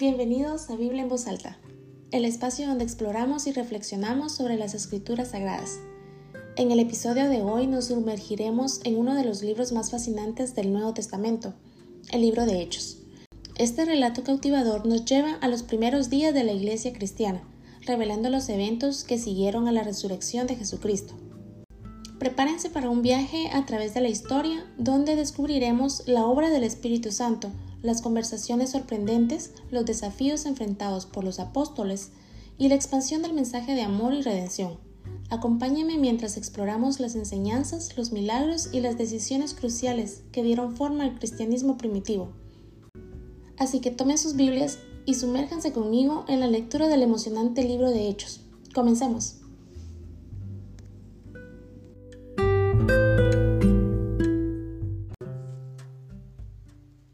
Bienvenidos 0.00 0.70
a 0.70 0.76
Biblia 0.76 1.02
en 1.02 1.10
voz 1.10 1.26
alta, 1.26 1.58
el 2.10 2.24
espacio 2.24 2.66
donde 2.66 2.84
exploramos 2.84 3.46
y 3.46 3.52
reflexionamos 3.52 4.34
sobre 4.34 4.56
las 4.56 4.72
escrituras 4.72 5.32
sagradas. 5.32 5.78
En 6.56 6.70
el 6.70 6.80
episodio 6.80 7.28
de 7.28 7.42
hoy 7.42 7.66
nos 7.66 7.88
sumergiremos 7.88 8.80
en 8.84 8.96
uno 8.96 9.14
de 9.14 9.26
los 9.26 9.42
libros 9.42 9.72
más 9.72 9.90
fascinantes 9.90 10.54
del 10.54 10.72
Nuevo 10.72 10.94
Testamento, 10.94 11.52
el 12.12 12.22
libro 12.22 12.46
de 12.46 12.62
Hechos. 12.62 13.02
Este 13.58 13.84
relato 13.84 14.24
cautivador 14.24 14.86
nos 14.86 15.04
lleva 15.04 15.34
a 15.34 15.48
los 15.48 15.62
primeros 15.62 16.08
días 16.08 16.32
de 16.32 16.44
la 16.44 16.52
iglesia 16.52 16.94
cristiana, 16.94 17.42
revelando 17.82 18.30
los 18.30 18.48
eventos 18.48 19.04
que 19.04 19.18
siguieron 19.18 19.68
a 19.68 19.72
la 19.72 19.82
resurrección 19.82 20.46
de 20.46 20.56
Jesucristo. 20.56 21.12
Prepárense 22.20 22.68
para 22.68 22.90
un 22.90 23.00
viaje 23.00 23.48
a 23.50 23.64
través 23.64 23.94
de 23.94 24.02
la 24.02 24.10
historia 24.10 24.70
donde 24.76 25.16
descubriremos 25.16 26.02
la 26.06 26.26
obra 26.26 26.50
del 26.50 26.64
Espíritu 26.64 27.12
Santo, 27.12 27.50
las 27.80 28.02
conversaciones 28.02 28.72
sorprendentes, 28.72 29.52
los 29.70 29.86
desafíos 29.86 30.44
enfrentados 30.44 31.06
por 31.06 31.24
los 31.24 31.40
apóstoles 31.40 32.10
y 32.58 32.68
la 32.68 32.74
expansión 32.74 33.22
del 33.22 33.32
mensaje 33.32 33.74
de 33.74 33.80
amor 33.80 34.12
y 34.12 34.20
redención. 34.20 34.76
Acompáñenme 35.30 35.96
mientras 35.96 36.36
exploramos 36.36 37.00
las 37.00 37.14
enseñanzas, 37.14 37.96
los 37.96 38.12
milagros 38.12 38.68
y 38.70 38.80
las 38.80 38.98
decisiones 38.98 39.54
cruciales 39.54 40.22
que 40.30 40.42
dieron 40.42 40.76
forma 40.76 41.04
al 41.04 41.18
cristianismo 41.18 41.78
primitivo. 41.78 42.32
Así 43.56 43.80
que 43.80 43.92
tomen 43.92 44.18
sus 44.18 44.36
Biblias 44.36 44.78
y 45.06 45.14
sumérjanse 45.14 45.72
conmigo 45.72 46.26
en 46.28 46.40
la 46.40 46.48
lectura 46.48 46.86
del 46.86 47.02
emocionante 47.02 47.64
libro 47.64 47.88
de 47.88 48.10
Hechos. 48.10 48.42
Comencemos. 48.74 49.36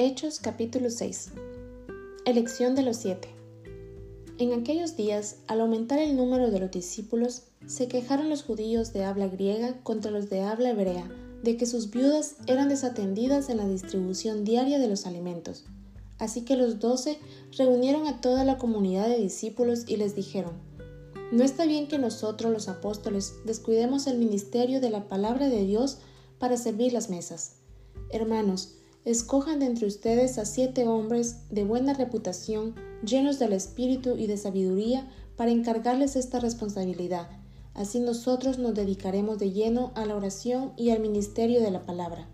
Hechos 0.00 0.38
capítulo 0.38 0.90
6 0.90 1.32
Elección 2.24 2.76
de 2.76 2.82
los 2.82 2.98
siete 2.98 3.34
En 4.38 4.52
aquellos 4.52 4.96
días, 4.96 5.38
al 5.48 5.60
aumentar 5.60 5.98
el 5.98 6.16
número 6.16 6.52
de 6.52 6.60
los 6.60 6.70
discípulos, 6.70 7.48
se 7.66 7.88
quejaron 7.88 8.30
los 8.30 8.44
judíos 8.44 8.92
de 8.92 9.02
habla 9.04 9.26
griega 9.26 9.82
contra 9.82 10.12
los 10.12 10.30
de 10.30 10.42
habla 10.42 10.70
hebrea 10.70 11.10
de 11.42 11.56
que 11.56 11.66
sus 11.66 11.90
viudas 11.90 12.36
eran 12.46 12.68
desatendidas 12.68 13.48
en 13.48 13.56
la 13.56 13.66
distribución 13.66 14.44
diaria 14.44 14.78
de 14.78 14.86
los 14.86 15.04
alimentos. 15.04 15.64
Así 16.18 16.42
que 16.42 16.54
los 16.54 16.78
doce 16.78 17.18
reunieron 17.56 18.06
a 18.06 18.20
toda 18.20 18.44
la 18.44 18.56
comunidad 18.56 19.08
de 19.08 19.18
discípulos 19.18 19.82
y 19.88 19.96
les 19.96 20.14
dijeron, 20.14 20.52
No 21.32 21.42
está 21.42 21.66
bien 21.66 21.88
que 21.88 21.98
nosotros 21.98 22.52
los 22.52 22.68
apóstoles 22.68 23.34
descuidemos 23.44 24.06
el 24.06 24.18
ministerio 24.18 24.80
de 24.80 24.90
la 24.90 25.08
palabra 25.08 25.48
de 25.48 25.64
Dios 25.64 25.98
para 26.38 26.56
servir 26.56 26.92
las 26.92 27.10
mesas. 27.10 27.56
Hermanos, 28.10 28.77
escojan 29.10 29.58
de 29.58 29.64
entre 29.64 29.86
ustedes 29.86 30.36
a 30.36 30.44
siete 30.44 30.86
hombres 30.86 31.48
de 31.48 31.64
buena 31.64 31.94
reputación, 31.94 32.74
llenos 33.02 33.38
del 33.38 33.54
espíritu 33.54 34.16
y 34.18 34.26
de 34.26 34.36
sabiduría, 34.36 35.08
para 35.34 35.50
encargarles 35.50 36.14
esta 36.14 36.40
responsabilidad. 36.40 37.30
Así 37.72 38.00
nosotros 38.00 38.58
nos 38.58 38.74
dedicaremos 38.74 39.38
de 39.38 39.50
lleno 39.50 39.92
a 39.94 40.04
la 40.04 40.14
oración 40.14 40.72
y 40.76 40.90
al 40.90 41.00
ministerio 41.00 41.62
de 41.62 41.70
la 41.70 41.86
palabra. 41.86 42.28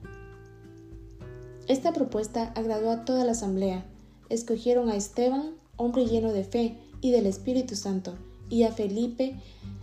Esta 1.69 1.93
propuesta 1.93 2.53
agradó 2.57 2.91
a 2.91 3.05
toda 3.05 3.25
la 3.25 3.33
asamblea. 3.33 3.87
Escogieron 4.29 4.89
a 4.89 4.97
Esteban, 4.97 5.55
hombre 5.77 6.07
lleno 6.07 6.33
de 6.33 6.43
fe 6.43 6.77
y 7.01 7.13
del 7.13 7.27
Espíritu 7.27 7.77
Santo, 7.77 8.17
y 8.51 8.65
a 8.65 8.73
Felipe, 8.73 9.37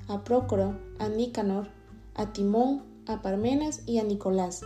a 0.10 0.26
Prócoro, 0.26 0.78
a 1.00 1.08
Nicanor, 1.08 1.70
a 2.16 2.34
Timón, 2.34 2.84
a 3.06 3.22
Parmenas 3.22 3.82
y 3.86 4.00
a 4.00 4.04
Nicolás, 4.04 4.62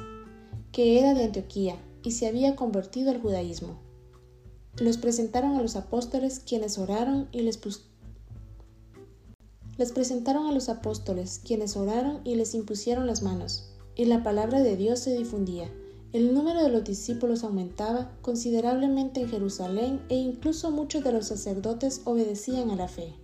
que 0.71 0.99
era 0.99 1.13
de 1.13 1.25
Antioquía 1.25 1.77
y 2.05 2.11
se 2.11 2.27
había 2.27 2.55
convertido 2.55 3.11
al 3.11 3.21
judaísmo. 3.21 3.79
Los 4.77 4.97
presentaron 4.97 5.55
a 5.55 5.61
los 5.61 5.75
apóstoles 5.75 6.39
quienes 6.39 6.77
oraron 6.77 7.27
y 7.31 7.41
les 7.41 7.59
les 9.77 9.91
presentaron 9.91 10.45
a 10.45 10.51
los 10.51 10.69
apóstoles 10.69 11.41
quienes 11.43 11.75
oraron 11.75 12.21
y 12.23 12.35
les 12.35 12.53
impusieron 12.53 13.07
las 13.07 13.23
manos, 13.23 13.73
y 13.95 14.05
la 14.05 14.23
palabra 14.23 14.61
de 14.61 14.77
Dios 14.77 14.99
se 14.99 15.17
difundía. 15.17 15.69
El 16.13 16.33
número 16.33 16.63
de 16.63 16.69
los 16.69 16.83
discípulos 16.85 17.43
aumentaba 17.43 18.11
considerablemente 18.21 19.21
en 19.21 19.29
Jerusalén 19.29 20.01
e 20.07 20.15
incluso 20.15 20.71
muchos 20.71 21.03
de 21.03 21.11
los 21.11 21.27
sacerdotes 21.27 22.01
obedecían 22.05 22.69
a 22.69 22.75
la 22.75 22.87
fe. 22.87 23.15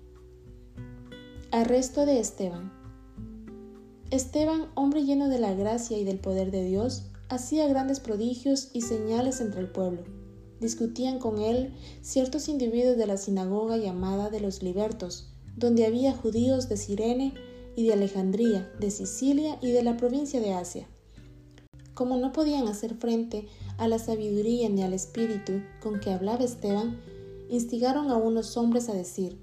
Arresto 1.52 2.06
de 2.06 2.20
Esteban. 2.20 2.74
Esteban, 4.10 4.66
hombre 4.76 5.06
lleno 5.06 5.30
de 5.30 5.40
la 5.40 5.54
gracia 5.54 5.98
y 5.98 6.04
del 6.04 6.20
poder 6.20 6.52
de 6.52 6.66
Dios, 6.66 7.11
hacía 7.32 7.66
grandes 7.68 8.02
prodigios 8.02 8.70
y 8.74 8.82
señales 8.82 9.40
entre 9.40 9.62
el 9.62 9.72
pueblo. 9.72 10.04
Discutían 10.60 11.18
con 11.18 11.40
él 11.40 11.74
ciertos 12.02 12.50
individuos 12.50 12.98
de 12.98 13.08
la 13.08 13.18
sinagoga 13.18 13.78
llamada 13.78 14.30
de 14.30 14.42
los 14.42 14.62
libertos, 14.62 15.30
donde 15.56 15.86
había 15.86 16.14
judíos 16.14 16.68
de 16.68 16.76
Sirene 16.76 17.34
y 17.78 17.88
de 17.88 17.94
Alejandría, 17.94 18.70
de 18.80 18.92
Sicilia 18.92 19.58
y 19.62 19.72
de 19.72 19.82
la 19.82 19.96
provincia 19.96 20.42
de 20.42 20.54
Asia. 20.54 20.88
Como 21.94 22.18
no 22.18 22.34
podían 22.34 22.68
hacer 22.68 22.96
frente 22.96 23.48
a 23.78 23.88
la 23.88 23.98
sabiduría 23.98 24.68
ni 24.70 24.84
al 24.84 24.94
espíritu 24.94 25.62
con 25.82 26.02
que 26.02 26.12
hablaba 26.12 26.44
Esteban, 26.44 27.00
instigaron 27.50 28.12
a 28.12 28.18
unos 28.18 28.58
hombres 28.58 28.90
a 28.90 28.94
decir, 28.94 29.40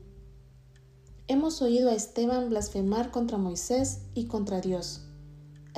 Hemos 1.27 1.63
oído 1.63 1.91
a 1.91 1.95
Esteban 1.95 2.51
blasfemar 2.51 3.11
contra 3.11 3.39
Moisés 3.39 4.01
y 4.15 4.27
contra 4.27 4.61
Dios 4.61 5.08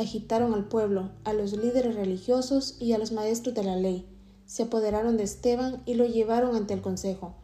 agitaron 0.02 0.54
al 0.54 0.64
pueblo, 0.64 1.10
a 1.24 1.32
los 1.32 1.52
líderes 1.52 1.94
religiosos 1.94 2.76
y 2.80 2.92
a 2.92 2.98
los 2.98 3.12
maestros 3.12 3.54
de 3.54 3.64
la 3.64 3.76
ley. 3.76 4.06
Se 4.46 4.64
apoderaron 4.64 5.16
de 5.16 5.24
Esteban 5.24 5.82
y 5.86 5.94
lo 5.94 6.04
llevaron 6.06 6.56
ante 6.56 6.74
el 6.74 6.80
consejo. 6.80 7.34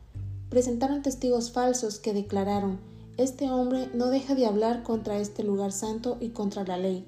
Presentaron 0.48 1.02
testigos 1.02 1.50
falsos 1.50 1.98
que 1.98 2.12
declararon, 2.14 2.78
Este 3.16 3.50
hombre 3.50 3.88
no 3.94 4.08
deja 4.08 4.34
de 4.34 4.46
hablar 4.46 4.82
contra 4.82 5.18
este 5.18 5.42
lugar 5.44 5.72
santo 5.72 6.18
y 6.20 6.30
contra 6.30 6.64
la 6.64 6.78
ley. 6.78 7.06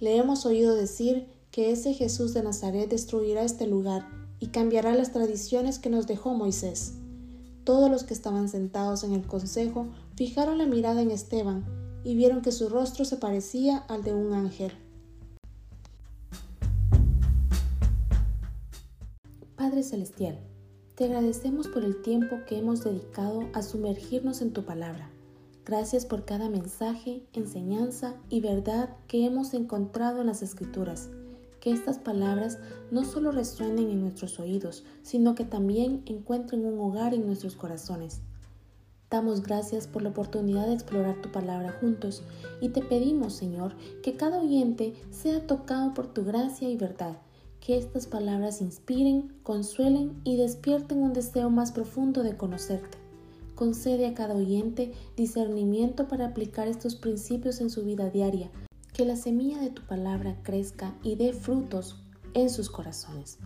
Le 0.00 0.16
hemos 0.16 0.46
oído 0.46 0.74
decir 0.74 1.26
que 1.50 1.70
ese 1.70 1.94
Jesús 1.94 2.34
de 2.34 2.42
Nazaret 2.42 2.90
destruirá 2.90 3.42
este 3.42 3.66
lugar 3.66 4.08
y 4.40 4.48
cambiará 4.48 4.94
las 4.94 5.12
tradiciones 5.12 5.78
que 5.78 5.90
nos 5.90 6.06
dejó 6.06 6.34
Moisés. 6.34 6.94
Todos 7.64 7.90
los 7.90 8.04
que 8.04 8.12
estaban 8.12 8.48
sentados 8.48 9.04
en 9.04 9.12
el 9.12 9.26
consejo 9.26 9.86
fijaron 10.16 10.58
la 10.58 10.66
mirada 10.66 11.00
en 11.00 11.10
Esteban, 11.10 11.64
y 12.04 12.14
vieron 12.14 12.42
que 12.42 12.52
su 12.52 12.68
rostro 12.68 13.04
se 13.04 13.16
parecía 13.16 13.78
al 13.88 14.04
de 14.04 14.14
un 14.14 14.32
ángel. 14.34 14.72
Padre 19.56 19.82
Celestial, 19.82 20.38
te 20.94 21.06
agradecemos 21.06 21.66
por 21.66 21.82
el 21.82 22.02
tiempo 22.02 22.36
que 22.46 22.58
hemos 22.58 22.84
dedicado 22.84 23.48
a 23.54 23.62
sumergirnos 23.62 24.42
en 24.42 24.52
tu 24.52 24.64
palabra. 24.64 25.10
Gracias 25.64 26.04
por 26.04 26.26
cada 26.26 26.50
mensaje, 26.50 27.22
enseñanza 27.32 28.14
y 28.28 28.40
verdad 28.40 28.90
que 29.08 29.24
hemos 29.24 29.54
encontrado 29.54 30.20
en 30.20 30.26
las 30.26 30.42
Escrituras. 30.42 31.08
Que 31.58 31.72
estas 31.72 31.98
palabras 31.98 32.58
no 32.90 33.04
solo 33.04 33.32
resuenen 33.32 33.88
en 33.88 34.02
nuestros 34.02 34.38
oídos, 34.38 34.84
sino 35.02 35.34
que 35.34 35.46
también 35.46 36.02
encuentren 36.04 36.66
un 36.66 36.78
hogar 36.78 37.14
en 37.14 37.26
nuestros 37.26 37.56
corazones. 37.56 38.20
Damos 39.10 39.42
gracias 39.42 39.86
por 39.86 40.02
la 40.02 40.08
oportunidad 40.10 40.66
de 40.66 40.74
explorar 40.74 41.20
tu 41.20 41.30
palabra 41.30 41.76
juntos 41.80 42.22
y 42.60 42.70
te 42.70 42.82
pedimos, 42.82 43.34
Señor, 43.34 43.76
que 44.02 44.16
cada 44.16 44.40
oyente 44.40 44.94
sea 45.10 45.46
tocado 45.46 45.94
por 45.94 46.12
tu 46.12 46.24
gracia 46.24 46.68
y 46.68 46.76
verdad, 46.76 47.18
que 47.60 47.78
estas 47.78 48.06
palabras 48.06 48.60
inspiren, 48.60 49.32
consuelen 49.42 50.20
y 50.24 50.36
despierten 50.36 50.98
un 50.98 51.12
deseo 51.12 51.48
más 51.48 51.72
profundo 51.72 52.22
de 52.22 52.36
conocerte. 52.36 52.98
Concede 53.54 54.06
a 54.06 54.14
cada 54.14 54.34
oyente 54.34 54.92
discernimiento 55.16 56.08
para 56.08 56.26
aplicar 56.26 56.66
estos 56.66 56.96
principios 56.96 57.60
en 57.60 57.70
su 57.70 57.84
vida 57.84 58.10
diaria, 58.10 58.50
que 58.92 59.04
la 59.04 59.16
semilla 59.16 59.60
de 59.60 59.70
tu 59.70 59.82
palabra 59.82 60.36
crezca 60.42 60.94
y 61.04 61.14
dé 61.14 61.32
frutos 61.32 62.02
en 62.34 62.50
sus 62.50 62.68
corazones. 62.68 63.38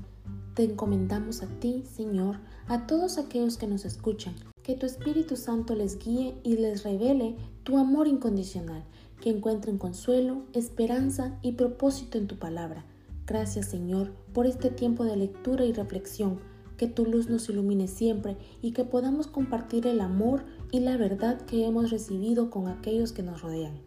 Te 0.54 0.64
encomendamos 0.64 1.42
a 1.42 1.46
ti, 1.46 1.84
Señor, 1.84 2.38
a 2.68 2.86
todos 2.86 3.18
aquellos 3.18 3.58
que 3.58 3.66
nos 3.66 3.84
escuchan 3.84 4.34
que 4.68 4.74
tu 4.74 4.84
Espíritu 4.84 5.36
Santo 5.36 5.74
les 5.74 5.98
guíe 5.98 6.34
y 6.44 6.58
les 6.58 6.84
revele 6.84 7.36
tu 7.62 7.78
amor 7.78 8.06
incondicional, 8.06 8.84
que 9.18 9.30
encuentren 9.30 9.78
consuelo, 9.78 10.42
esperanza 10.52 11.38
y 11.40 11.52
propósito 11.52 12.18
en 12.18 12.26
tu 12.26 12.38
palabra. 12.38 12.84
Gracias 13.26 13.64
Señor 13.64 14.12
por 14.34 14.44
este 14.44 14.68
tiempo 14.68 15.04
de 15.04 15.16
lectura 15.16 15.64
y 15.64 15.72
reflexión, 15.72 16.38
que 16.76 16.86
tu 16.86 17.06
luz 17.06 17.30
nos 17.30 17.48
ilumine 17.48 17.88
siempre 17.88 18.36
y 18.60 18.72
que 18.72 18.84
podamos 18.84 19.26
compartir 19.26 19.86
el 19.86 20.02
amor 20.02 20.44
y 20.70 20.80
la 20.80 20.98
verdad 20.98 21.40
que 21.46 21.64
hemos 21.64 21.90
recibido 21.90 22.50
con 22.50 22.68
aquellos 22.68 23.12
que 23.12 23.22
nos 23.22 23.40
rodean. 23.40 23.80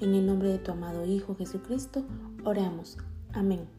En 0.00 0.16
el 0.16 0.26
nombre 0.26 0.48
de 0.48 0.58
tu 0.58 0.72
amado 0.72 1.06
Hijo 1.06 1.36
Jesucristo, 1.36 2.04
oramos. 2.44 2.98
Amén. 3.32 3.77